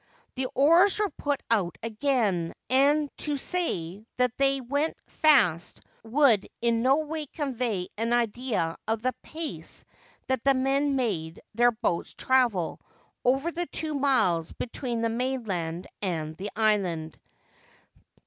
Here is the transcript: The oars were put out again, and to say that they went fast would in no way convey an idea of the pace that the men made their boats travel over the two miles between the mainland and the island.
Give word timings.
The 0.33 0.47
oars 0.55 0.97
were 0.97 1.11
put 1.11 1.43
out 1.51 1.77
again, 1.83 2.55
and 2.71 3.15
to 3.17 3.37
say 3.37 4.03
that 4.17 4.35
they 4.39 4.59
went 4.59 4.97
fast 5.05 5.79
would 6.03 6.47
in 6.59 6.81
no 6.81 7.01
way 7.01 7.27
convey 7.27 7.87
an 7.99 8.11
idea 8.11 8.77
of 8.87 9.03
the 9.03 9.13
pace 9.21 9.85
that 10.25 10.43
the 10.43 10.55
men 10.55 10.95
made 10.95 11.39
their 11.53 11.71
boats 11.71 12.15
travel 12.15 12.79
over 13.23 13.51
the 13.51 13.67
two 13.67 13.93
miles 13.93 14.51
between 14.53 15.03
the 15.03 15.09
mainland 15.09 15.85
and 16.01 16.35
the 16.35 16.49
island. 16.55 17.19